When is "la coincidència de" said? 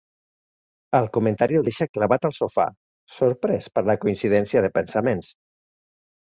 3.91-4.73